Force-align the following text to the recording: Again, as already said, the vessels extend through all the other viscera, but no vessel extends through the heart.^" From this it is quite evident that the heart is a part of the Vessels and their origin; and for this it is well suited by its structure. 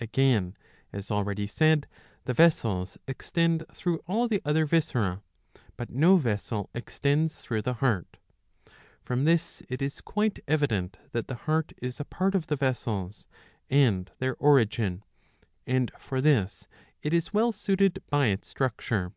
Again, 0.00 0.56
as 0.94 1.10
already 1.10 1.46
said, 1.46 1.86
the 2.24 2.32
vessels 2.32 2.96
extend 3.06 3.64
through 3.74 3.98
all 4.06 4.28
the 4.28 4.40
other 4.42 4.64
viscera, 4.64 5.20
but 5.76 5.90
no 5.90 6.16
vessel 6.16 6.70
extends 6.74 7.36
through 7.36 7.60
the 7.60 7.74
heart.^" 7.74 8.18
From 9.02 9.26
this 9.26 9.62
it 9.68 9.82
is 9.82 10.00
quite 10.00 10.38
evident 10.48 10.96
that 11.12 11.28
the 11.28 11.34
heart 11.44 11.74
is 11.82 12.00
a 12.00 12.06
part 12.06 12.34
of 12.34 12.46
the 12.46 12.56
Vessels 12.56 13.28
and 13.68 14.10
their 14.20 14.36
origin; 14.36 15.02
and 15.66 15.92
for 15.98 16.22
this 16.22 16.66
it 17.02 17.12
is 17.12 17.34
well 17.34 17.52
suited 17.52 18.02
by 18.08 18.28
its 18.28 18.48
structure. 18.48 19.12